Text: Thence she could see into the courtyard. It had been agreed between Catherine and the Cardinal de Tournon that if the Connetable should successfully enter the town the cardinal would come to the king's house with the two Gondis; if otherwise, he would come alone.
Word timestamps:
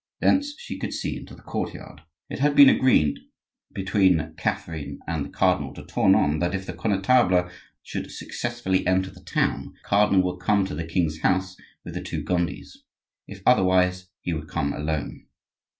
Thence 0.19 0.55
she 0.57 0.79
could 0.79 0.93
see 0.93 1.15
into 1.15 1.35
the 1.35 1.43
courtyard. 1.43 2.01
It 2.27 2.39
had 2.39 2.55
been 2.55 2.69
agreed 2.69 3.19
between 3.71 4.33
Catherine 4.35 4.97
and 5.05 5.23
the 5.25 5.29
Cardinal 5.29 5.73
de 5.73 5.85
Tournon 5.85 6.39
that 6.39 6.55
if 6.55 6.65
the 6.65 6.73
Connetable 6.73 7.51
should 7.83 8.09
successfully 8.09 8.87
enter 8.87 9.11
the 9.11 9.21
town 9.23 9.73
the 9.73 9.87
cardinal 9.87 10.23
would 10.23 10.39
come 10.39 10.65
to 10.65 10.73
the 10.73 10.87
king's 10.87 11.19
house 11.21 11.55
with 11.85 11.93
the 11.93 12.01
two 12.01 12.23
Gondis; 12.23 12.79
if 13.27 13.43
otherwise, 13.45 14.07
he 14.21 14.33
would 14.33 14.47
come 14.47 14.73
alone. 14.73 15.27